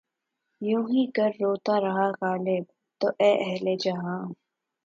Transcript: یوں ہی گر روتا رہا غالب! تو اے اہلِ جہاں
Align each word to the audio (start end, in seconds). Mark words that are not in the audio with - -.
یوں 0.61 0.83
ہی 0.91 1.01
گر 1.17 1.31
روتا 1.41 1.75
رہا 1.81 2.07
غالب! 2.21 2.63
تو 3.01 3.07
اے 3.21 3.31
اہلِ 3.45 3.65
جہاں 3.83 4.21